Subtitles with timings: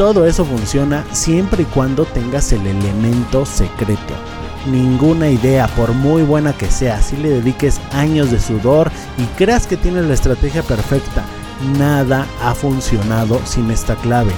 [0.00, 4.14] todo eso funciona siempre y cuando tengas el elemento secreto
[4.64, 9.66] ninguna idea, por muy buena que sea, si le dediques años de sudor y creas
[9.66, 11.22] que tienes la estrategia perfecta,
[11.78, 14.32] nada ha funcionado sin esta clave.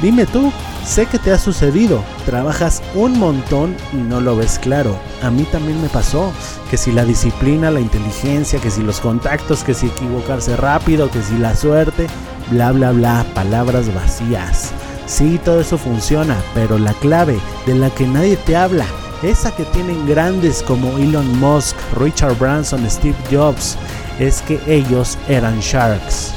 [0.00, 0.52] Dime tú,
[0.84, 4.96] sé que te ha sucedido, trabajas un montón y no lo ves claro.
[5.20, 6.32] A mí también me pasó,
[6.70, 11.22] que si la disciplina, la inteligencia, que si los contactos, que si equivocarse rápido, que
[11.22, 12.06] si la suerte,
[12.52, 14.72] bla bla bla, palabras vacías.
[15.06, 18.86] Sí, todo eso funciona, pero la clave de la que nadie te habla
[19.22, 23.78] esa que tienen grandes como Elon Musk, Richard Branson, Steve Jobs,
[24.18, 26.34] es que ellos eran sharks.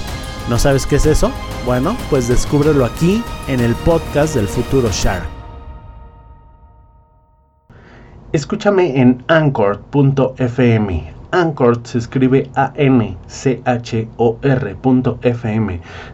[0.49, 1.31] ¿No sabes qué es eso?
[1.65, 5.25] Bueno, pues descúbrelo aquí en el podcast del futuro Shark.
[8.31, 11.14] Escúchame en anchor.fm.
[11.31, 13.01] Anchor se escribe A-N-C-H-O-R.fm,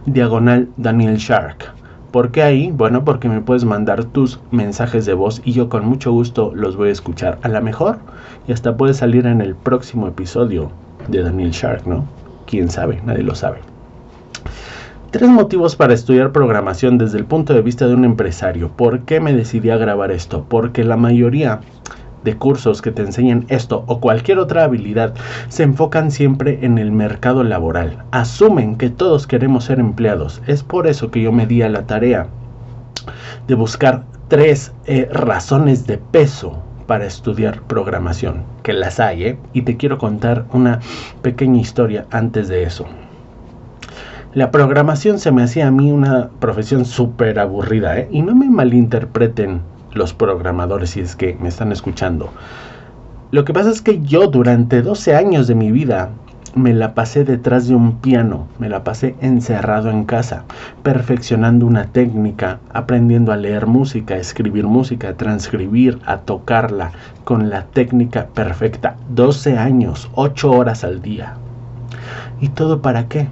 [0.05, 1.73] diagonal Daniel Shark.
[2.11, 2.71] ¿Por qué ahí?
[2.71, 6.75] Bueno, porque me puedes mandar tus mensajes de voz y yo con mucho gusto los
[6.75, 7.39] voy a escuchar.
[7.41, 7.99] A la mejor
[8.47, 10.71] y hasta puede salir en el próximo episodio
[11.07, 12.05] de Daniel Shark, ¿no?
[12.45, 13.59] Quién sabe, nadie lo sabe.
[15.11, 18.69] Tres motivos para estudiar programación desde el punto de vista de un empresario.
[18.69, 20.45] ¿Por qué me decidí a grabar esto?
[20.47, 21.59] Porque la mayoría
[22.23, 25.13] de cursos que te enseñen esto o cualquier otra habilidad
[25.49, 28.03] se enfocan siempre en el mercado laboral.
[28.11, 30.41] Asumen que todos queremos ser empleados.
[30.47, 32.27] Es por eso que yo me di a la tarea
[33.47, 39.37] de buscar tres eh, razones de peso para estudiar programación, que las hay, ¿eh?
[39.53, 40.79] y te quiero contar una
[41.21, 42.85] pequeña historia antes de eso.
[44.33, 48.07] La programación se me hacía a mí una profesión súper aburrida, ¿eh?
[48.11, 49.61] y no me malinterpreten
[49.93, 52.29] los programadores si es que me están escuchando.
[53.31, 56.09] Lo que pasa es que yo durante 12 años de mi vida
[56.55, 60.43] me la pasé detrás de un piano, me la pasé encerrado en casa,
[60.83, 66.91] perfeccionando una técnica, aprendiendo a leer música, a escribir música, a transcribir, a tocarla
[67.23, 68.97] con la técnica perfecta.
[69.09, 71.35] 12 años, 8 horas al día.
[72.41, 73.27] ¿Y todo para qué?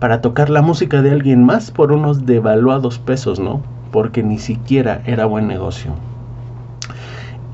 [0.00, 3.62] Para tocar la música de alguien más por unos devaluados pesos, ¿no?
[3.92, 5.92] Porque ni siquiera era buen negocio.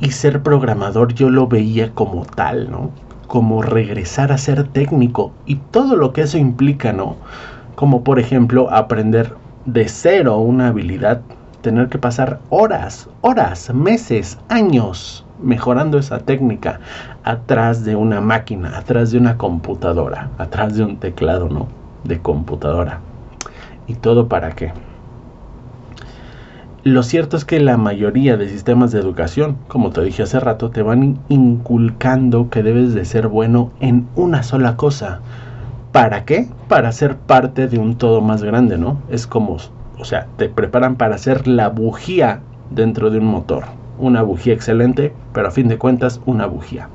[0.00, 2.90] Y ser programador yo lo veía como tal, ¿no?
[3.26, 7.16] Como regresar a ser técnico y todo lo que eso implica, ¿no?
[7.74, 9.34] Como por ejemplo aprender
[9.66, 11.20] de cero una habilidad,
[11.60, 16.80] tener que pasar horas, horas, meses, años mejorando esa técnica
[17.24, 21.66] atrás de una máquina, atrás de una computadora, atrás de un teclado, ¿no?
[22.04, 23.00] De computadora.
[23.86, 24.72] ¿Y todo para qué?
[26.84, 30.70] Lo cierto es que la mayoría de sistemas de educación, como te dije hace rato,
[30.70, 35.20] te van inculcando que debes de ser bueno en una sola cosa.
[35.90, 36.46] ¿Para qué?
[36.68, 39.02] Para ser parte de un todo más grande, ¿no?
[39.10, 39.56] Es como,
[39.98, 43.64] o sea, te preparan para ser la bujía dentro de un motor.
[43.98, 46.88] Una bujía excelente, pero a fin de cuentas una bujía.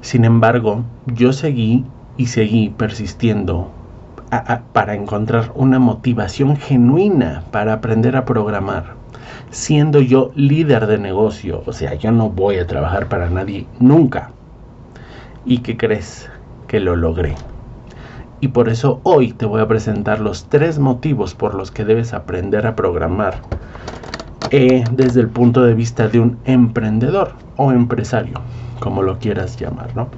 [0.00, 1.84] Sin embargo, yo seguí
[2.16, 3.72] y seguí persistiendo
[4.72, 8.96] para encontrar una motivación genuina para aprender a programar.
[9.50, 14.30] Siendo yo líder de negocio, o sea, yo no voy a trabajar para nadie nunca.
[15.46, 16.28] ¿Y qué crees?
[16.66, 17.34] Que lo logré.
[18.40, 22.12] Y por eso hoy te voy a presentar los tres motivos por los que debes
[22.12, 23.40] aprender a programar
[24.50, 28.40] eh, desde el punto de vista de un emprendedor o empresario,
[28.80, 30.08] como lo quieras llamar, ¿no?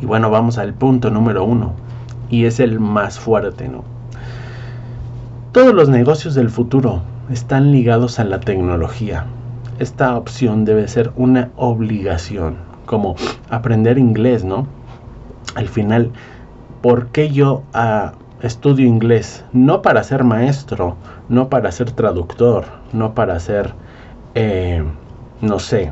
[0.00, 1.87] Y bueno, vamos al punto número uno
[2.30, 3.84] y es el más fuerte, ¿no?
[5.52, 9.26] Todos los negocios del futuro están ligados a la tecnología.
[9.78, 12.56] Esta opción debe ser una obligación,
[12.86, 13.16] como
[13.48, 14.66] aprender inglés, ¿no?
[15.54, 16.10] Al final,
[16.82, 18.12] ¿por qué yo ah,
[18.42, 19.44] estudio inglés?
[19.52, 20.96] No para ser maestro,
[21.28, 23.72] no para ser traductor, no para ser,
[24.34, 24.84] eh,
[25.40, 25.90] no sé,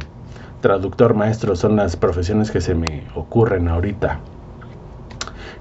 [0.60, 4.20] traductor, maestro, son las profesiones que se me ocurren ahorita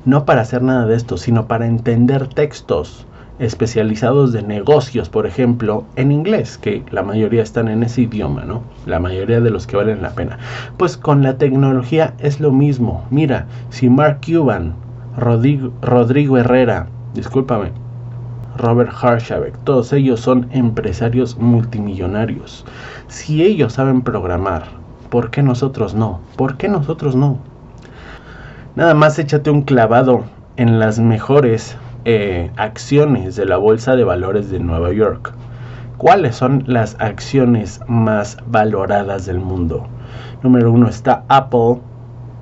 [0.05, 3.05] no para hacer nada de esto, sino para entender textos
[3.37, 8.63] especializados de negocios, por ejemplo, en inglés, que la mayoría están en ese idioma, ¿no?
[8.85, 10.37] La mayoría de los que valen la pena.
[10.77, 13.05] Pues con la tecnología es lo mismo.
[13.09, 14.73] Mira, si Mark Cuban,
[15.17, 17.71] Rodrigo, Rodrigo Herrera, discúlpame,
[18.57, 22.65] Robert Harshavek, todos ellos son empresarios multimillonarios.
[23.09, 24.63] Si ellos saben programar,
[25.09, 26.19] ¿Por qué nosotros no?
[26.35, 27.37] ¿Por qué nosotros no?
[28.75, 30.25] Nada más échate un clavado
[30.57, 35.33] en las mejores eh, acciones de la Bolsa de Valores de Nueva York.
[35.95, 39.87] ¿Cuáles son las acciones más valoradas del mundo?
[40.43, 41.77] Número uno está Apple.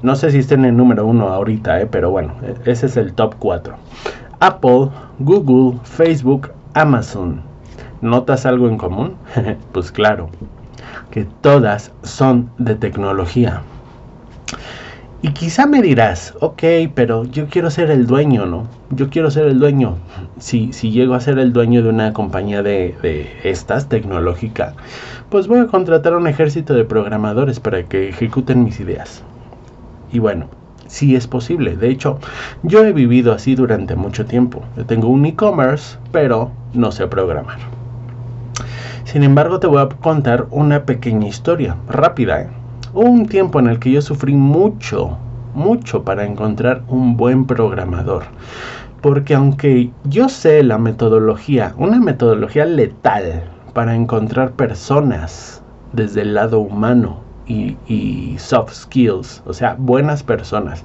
[0.01, 2.97] No sé si está en el número uno ahorita, eh, pero bueno, e-, ese es
[2.97, 3.75] el top 4.
[4.39, 4.89] Apple,
[5.19, 7.41] Google, Facebook, Amazon.
[8.01, 9.17] ¿Notas algo en común?
[9.71, 10.29] pues claro,
[11.11, 13.61] que todas son de tecnología.
[15.25, 16.61] Y quizá me dirás, ok,
[16.93, 18.67] pero yo quiero ser el dueño, ¿no?
[18.89, 19.95] Yo quiero ser el dueño.
[20.37, 24.73] Si, si llego a ser el dueño de una compañía de, de estas, tecnológica,
[25.29, 29.23] pues voy a contratar un ejército de programadores para que ejecuten mis ideas.
[30.11, 30.47] Y bueno,
[30.87, 31.77] sí es posible.
[31.77, 32.19] De hecho,
[32.63, 34.61] yo he vivido así durante mucho tiempo.
[34.75, 37.59] Yo tengo un e-commerce, pero no sé programar.
[39.05, 42.62] Sin embargo, te voy a contar una pequeña historia, rápida, ¿eh?
[42.95, 45.17] Un tiempo en el que yo sufrí mucho,
[45.55, 48.25] mucho para encontrar un buen programador.
[49.01, 56.59] Porque aunque yo sé la metodología, una metodología letal para encontrar personas desde el lado
[56.59, 60.83] humano y, soft skills, o sea, buenas personas,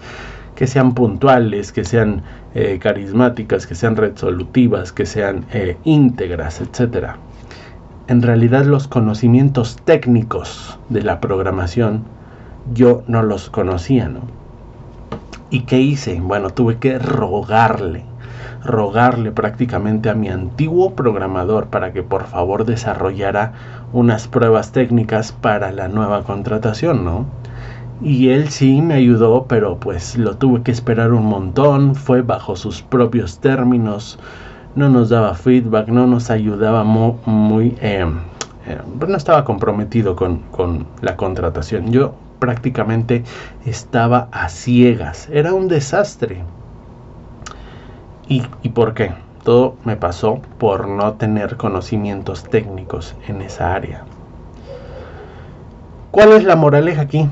[0.54, 2.22] que sean puntuales, que sean
[2.54, 7.18] eh, carismáticas, que sean resolutivas, que sean eh, íntegras, etcétera
[8.08, 12.04] en realidad los conocimientos técnicos de la programación
[12.72, 14.20] yo no los conocía, ¿no?
[15.50, 16.18] ¿Y qué hice?
[16.18, 18.04] Bueno, tuve que rogarle,
[18.64, 23.52] rogarle prácticamente a mi antiguo programador para que por favor desarrollara
[23.92, 27.26] unas pruebas técnicas para la nueva contratación, ¿no?
[28.00, 32.56] Y él sí me ayudó, pero pues lo tuve que esperar un montón, fue bajo
[32.56, 34.18] sus propios términos,
[34.78, 38.06] no nos daba feedback, no nos ayudaba muy, eh,
[38.66, 38.78] eh,
[39.08, 41.90] no estaba comprometido con, la contratación.
[41.90, 43.24] Yo prácticamente
[43.66, 46.44] estaba a ciegas, era un desastre.
[48.28, 49.10] ¿Y, ¿Y por qué?
[49.42, 54.04] Todo me pasó por no tener conocimientos técnicos en esa área.
[56.12, 57.26] ¿Cuál es la moraleja aquí?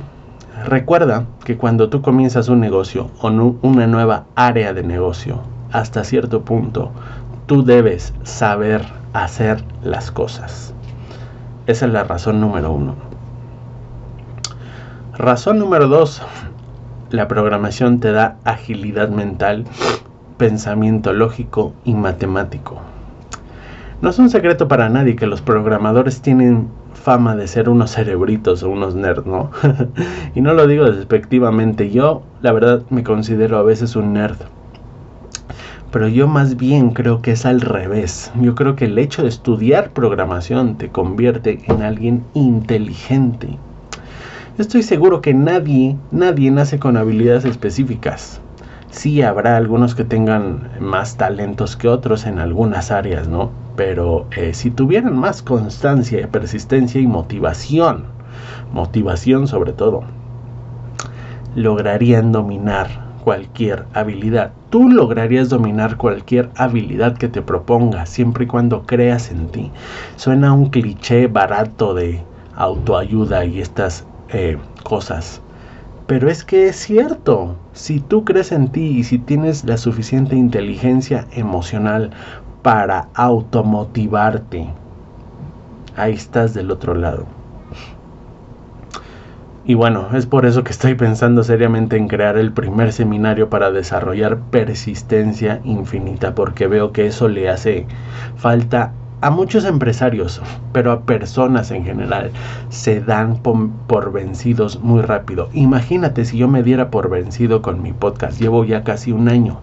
[0.65, 3.29] Recuerda que cuando tú comienzas un negocio o
[3.63, 6.91] una nueva área de negocio, hasta cierto punto
[7.47, 8.83] tú debes saber
[9.13, 10.75] hacer las cosas.
[11.67, 12.95] Esa es la razón número uno.
[15.17, 16.23] Razón número dos,
[17.11, 19.65] la programación te da agilidad mental,
[20.37, 22.81] pensamiento lógico y matemático.
[24.03, 28.63] No es un secreto para nadie que los programadores tienen fama de ser unos cerebritos
[28.63, 29.51] o unos nerds, ¿no?
[30.35, 34.37] y no lo digo despectivamente, yo la verdad me considero a veces un nerd
[35.97, 38.31] pero yo más bien creo que es al revés.
[38.39, 43.57] Yo creo que el hecho de estudiar programación te convierte en alguien inteligente.
[44.59, 48.43] Estoy seguro que nadie, nadie nace con habilidades específicas.
[48.91, 53.51] Sí habrá algunos que tengan más talentos que otros en algunas áreas, ¿no?
[53.75, 58.05] Pero eh, si tuvieran más constancia, persistencia y motivación,
[58.71, 60.03] motivación sobre todo,
[61.55, 64.53] lograrían dominar cualquier habilidad.
[64.71, 69.73] Tú lograrías dominar cualquier habilidad que te propongas siempre y cuando creas en ti.
[70.15, 72.23] Suena un cliché barato de
[72.55, 75.41] autoayuda y estas eh, cosas.
[76.07, 80.37] Pero es que es cierto, si tú crees en ti y si tienes la suficiente
[80.37, 82.11] inteligencia emocional
[82.63, 84.69] para automotivarte,
[85.97, 87.36] ahí estás del otro lado.
[89.69, 93.73] Y bueno, es por eso que estoy pensando seriamente en crear el primer seminario para
[93.73, 97.85] desarrollar persistencia infinita, porque veo que eso le hace
[98.37, 100.41] falta a muchos empresarios,
[100.73, 102.31] pero a personas en general,
[102.69, 105.49] se dan por, vencidos muy rápido.
[105.53, 109.59] Imagínate si yo me diera por vencido con mi podcast, llevo ya casi un año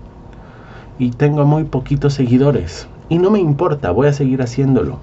[1.00, 2.89] y tengo muy poquitos seguidores.
[3.07, 5.00] Y no me importa, voy a seguir haciéndolo.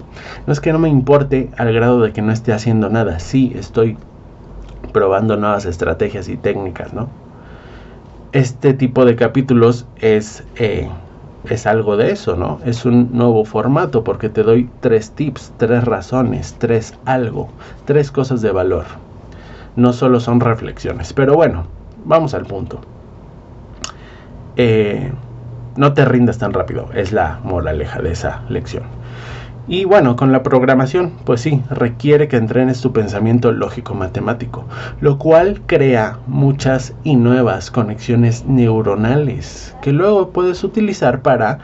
[0.46, 3.52] No es que no me importe al grado de que no esté haciendo nada, sí
[3.54, 3.96] estoy
[4.90, 7.08] probando nuevas estrategias y técnicas, ¿no?
[8.32, 10.88] Este tipo de capítulos es, eh,
[11.48, 12.60] es algo de eso, ¿no?
[12.64, 17.48] Es un nuevo formato porque te doy tres tips, tres razones, tres algo,
[17.86, 18.84] tres cosas de valor.
[19.76, 21.64] No solo son reflexiones, pero bueno,
[22.04, 22.80] vamos al punto.
[24.56, 25.12] Eh,
[25.76, 28.84] no te rindas tan rápido, es la moraleja de esa lección.
[29.68, 34.64] Y bueno, con la programación, pues sí, requiere que entrenes tu pensamiento lógico-matemático,
[35.00, 41.58] lo cual crea muchas y nuevas conexiones neuronales que luego puedes utilizar para,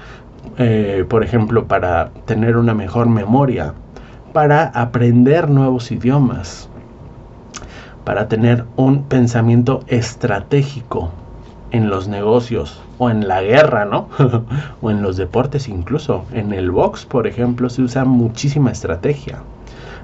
[0.58, 3.74] eh, por ejemplo, para tener una mejor memoria,
[4.32, 6.68] para aprender nuevos idiomas,
[8.04, 11.10] para tener un pensamiento estratégico
[11.76, 14.08] en los negocios o en la guerra, ¿no?
[14.80, 16.24] o en los deportes incluso.
[16.32, 19.38] En el box, por ejemplo, se usa muchísima estrategia.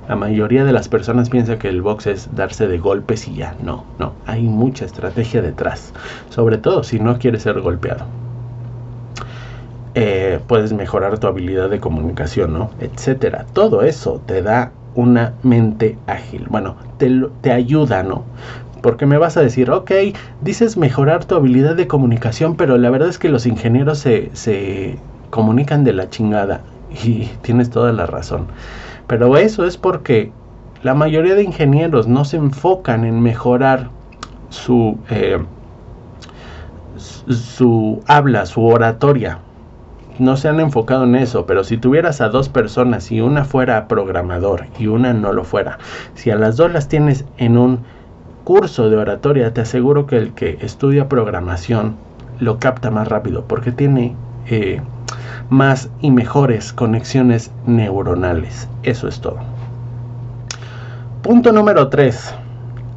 [0.08, 3.54] La mayoría de las personas piensa que el box es darse de golpes y ya.
[3.62, 4.12] No, no.
[4.26, 5.92] Hay mucha estrategia detrás.
[6.28, 8.04] Sobre todo si no quieres ser golpeado.
[9.94, 12.70] Eh, puedes mejorar tu habilidad de comunicación, ¿no?
[12.80, 13.46] Etcétera.
[13.52, 16.46] Todo eso te da una mente ágil.
[16.48, 17.10] Bueno, te,
[17.40, 18.24] te ayuda, ¿no?
[18.82, 19.90] Porque me vas a decir, ok,
[20.42, 24.98] dices mejorar tu habilidad de comunicación, pero la verdad es que los ingenieros se, se
[25.30, 26.60] comunican de la chingada.
[27.04, 28.46] Y tienes toda la razón.
[29.06, 30.30] Pero eso es porque
[30.82, 33.88] la mayoría de ingenieros no se enfocan en mejorar
[34.50, 35.38] su, eh,
[36.96, 39.38] su habla, su oratoria.
[40.18, 43.88] No se han enfocado en eso, pero si tuvieras a dos personas y una fuera
[43.88, 45.78] programador y una no lo fuera,
[46.14, 47.80] si a las dos las tienes en un
[48.44, 51.96] curso de oratoria, te aseguro que el que estudia programación
[52.40, 54.80] lo capta más rápido porque tiene eh,
[55.48, 58.68] más y mejores conexiones neuronales.
[58.82, 59.38] Eso es todo.
[61.22, 62.34] Punto número 3.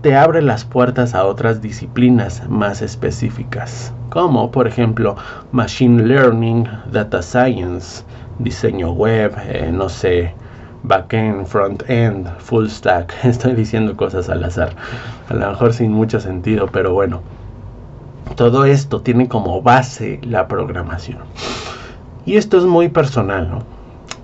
[0.01, 5.15] Te abre las puertas a otras disciplinas más específicas, como por ejemplo
[5.51, 8.03] Machine Learning, Data Science,
[8.39, 10.33] diseño web, eh, no sé,
[10.87, 13.13] backend, front-end, full stack.
[13.23, 14.73] Estoy diciendo cosas al azar,
[15.29, 17.21] a lo mejor sin mucho sentido, pero bueno.
[18.35, 21.19] Todo esto tiene como base la programación.
[22.25, 23.59] Y esto es muy personal, ¿no?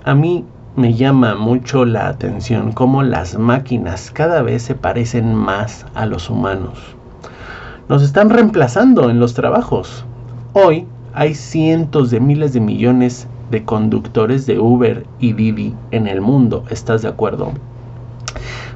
[0.04, 0.44] A mí
[0.76, 6.30] me llama mucho la atención cómo las máquinas cada vez se parecen más a los
[6.30, 6.80] humanos.
[7.90, 10.06] Nos están reemplazando en los trabajos.
[10.54, 16.22] Hoy hay cientos de miles de millones de conductores de Uber y Didi en el
[16.22, 16.64] mundo.
[16.70, 17.52] ¿Estás de acuerdo?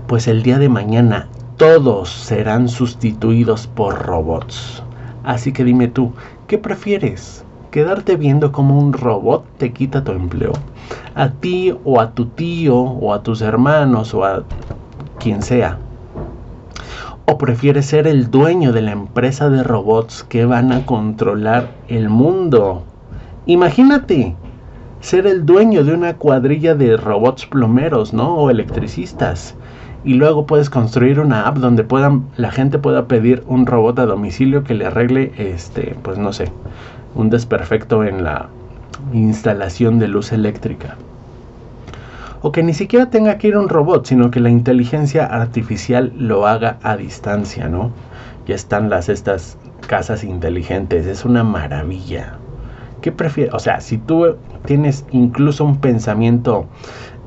[0.07, 4.83] Pues el día de mañana todos serán sustituidos por robots.
[5.23, 6.11] Así que dime tú,
[6.47, 7.45] ¿qué prefieres?
[7.75, 10.53] quedarte viendo como un robot te quita tu empleo.
[11.13, 14.43] A ti o a tu tío o a tus hermanos o a
[15.19, 15.77] quien sea.
[17.25, 22.07] ¿O prefieres ser el dueño de la empresa de robots que van a controlar el
[22.07, 22.83] mundo?
[23.45, 24.37] Imagínate
[25.05, 28.37] ser el dueño de una cuadrilla de robots plomeros, ¿no?
[28.37, 29.53] O electricistas.
[30.03, 34.07] Y luego puedes construir una app donde puedan, la gente pueda pedir un robot a
[34.07, 36.51] domicilio que le arregle, este, pues no sé,
[37.13, 38.49] un desperfecto en la
[39.13, 40.95] instalación de luz eléctrica.
[42.41, 46.47] O que ni siquiera tenga que ir un robot, sino que la inteligencia artificial lo
[46.47, 47.91] haga a distancia, ¿no?
[48.47, 49.57] Ya están las estas
[49.87, 52.39] casas inteligentes, es una maravilla.
[53.05, 53.53] ¿Qué prefieres?
[53.53, 54.35] O sea, si tú
[54.65, 56.65] tienes incluso un pensamiento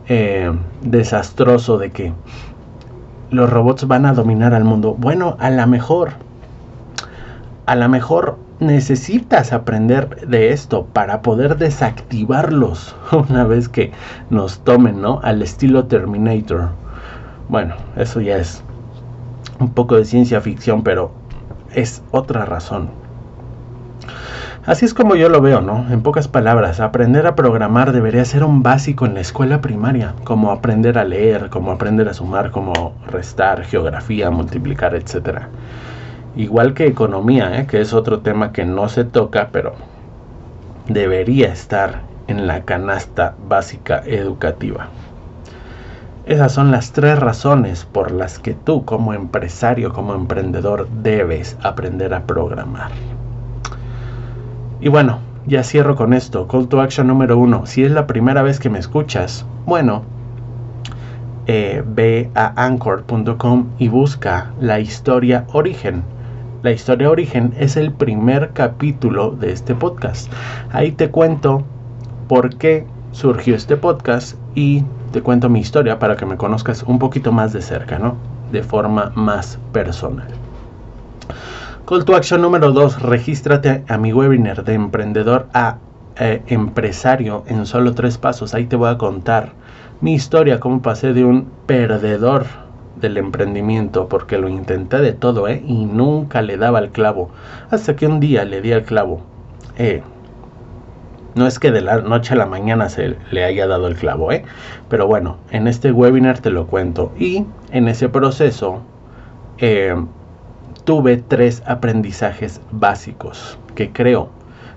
[0.09, 2.13] eh, desastroso de que
[3.31, 6.15] los robots van a dominar al mundo, bueno, a lo mejor,
[7.67, 12.97] a lo mejor necesitas aprender de esto para poder desactivarlos
[13.31, 13.93] una vez que
[14.31, 15.21] nos tomen, ¿no?
[15.23, 16.71] Al estilo Terminator.
[17.49, 18.65] Bueno, eso ya es
[19.61, 21.13] un poco de ciencia ficción, pero
[21.73, 22.98] es otra razón.
[24.67, 25.87] Así es como yo lo veo, ¿no?
[25.91, 30.51] En pocas palabras, aprender a programar debería ser un básico en la escuela primaria, como
[30.51, 35.49] aprender a leer, como aprender a sumar, como restar, geografía, multiplicar, etcétera.
[36.37, 37.67] Igual que economía, ¿eh?
[37.67, 39.75] que es otro tema que no se toca, pero
[40.87, 44.89] debería estar en la canasta básica educativa.
[46.27, 52.13] Esas son las tres razones por las que tú como empresario, como emprendedor, debes aprender
[52.13, 52.91] a programar.
[54.81, 56.47] Y bueno, ya cierro con esto.
[56.47, 57.67] Call to action número uno.
[57.67, 60.03] Si es la primera vez que me escuchas, bueno,
[61.47, 66.03] eh, ve a anchor.com y busca la historia origen
[66.61, 70.33] la historia origen es el primer capítulo de este podcast.
[70.73, 71.63] Ahí te cuento
[72.27, 74.83] por qué surgió este podcast y
[75.13, 78.17] te cuento mi historia para que me conozcas un poquito más de cerca, ¿no?
[78.51, 80.27] De forma más personal.
[81.89, 83.01] Call to action número 2.
[83.01, 85.79] Regístrate a mi webinar de emprendedor a
[86.21, 88.53] eh, empresario en solo tres pasos.
[88.53, 89.53] Ahí te voy a contar
[90.03, 92.45] mi historia, cómo pasé de un perdedor
[93.01, 95.63] del emprendimiento porque lo intenté de todo, ¿eh?
[95.67, 97.31] Y nunca le daba el clavo.
[97.71, 99.23] Hasta que un día le di el clavo.
[99.79, 100.03] Eh,
[101.37, 104.31] no es que de la noche a la mañana se le haya dado el clavo,
[104.31, 104.45] ¿eh?
[104.91, 107.13] Pero bueno, en este webinar te lo cuento.
[107.19, 108.83] Y en ese proceso
[109.57, 109.95] eh,
[110.89, 114.31] tuve tres aprendizajes básicos que creo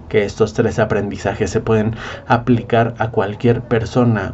[0.10, 1.96] que estos tres aprendizajes se pueden
[2.28, 4.34] aplicar a cualquier persona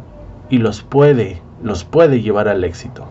[0.50, 3.06] y los puede, los puede llevar al éxito.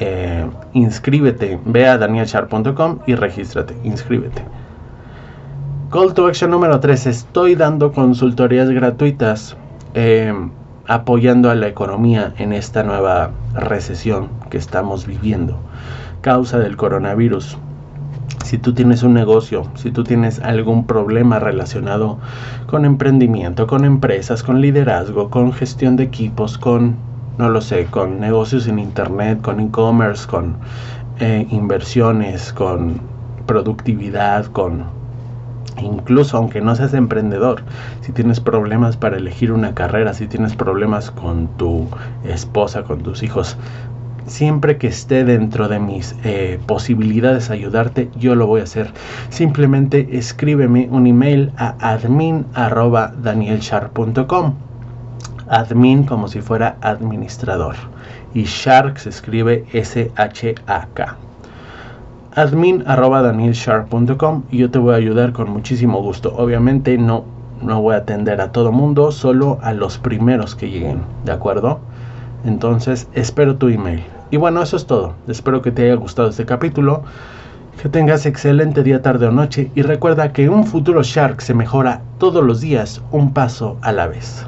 [0.00, 4.42] eh, inscríbete, ve a danielsharp.com y regístrate, inscríbete.
[5.92, 7.06] Call to action número 3.
[7.06, 9.56] Estoy dando consultorías gratuitas
[9.94, 10.34] eh,
[10.88, 15.60] apoyando a la economía en esta nueva recesión que estamos viviendo,
[16.28, 17.56] causa del coronavirus.
[18.44, 22.18] Si tú tienes un negocio, si tú tienes algún problema relacionado
[22.66, 26.96] con emprendimiento, con empresas, con liderazgo, con gestión de equipos, con,
[27.38, 30.58] no lo sé, con negocios en internet, con e-commerce, con
[31.18, 33.00] eh, inversiones, con
[33.46, 34.84] productividad, con
[35.80, 37.62] incluso aunque no seas emprendedor,
[38.02, 41.86] si tienes problemas para elegir una carrera, si tienes problemas con tu
[42.24, 43.56] esposa, con tus hijos,
[44.28, 48.90] siempre que esté dentro de mis eh, posibilidades ayudarte, yo lo voy a hacer.
[49.30, 54.54] Simplemente escríbeme un email a admin.danielshark.com.
[55.48, 57.74] Admin como si fuera administrador.
[58.34, 61.16] Y Shark se escribe S-H-A-K
[62.38, 62.84] admin
[64.50, 66.32] y yo te voy a ayudar con muchísimo gusto.
[66.36, 67.24] Obviamente no,
[67.62, 71.80] no voy a atender a todo mundo, solo a los primeros que lleguen, ¿de acuerdo?
[72.44, 74.04] Entonces espero tu email.
[74.30, 75.14] Y bueno, eso es todo.
[75.26, 77.02] Espero que te haya gustado este capítulo.
[77.80, 82.02] Que tengas excelente día, tarde o noche y recuerda que un futuro Shark se mejora
[82.18, 84.44] todos los días un paso a la vez.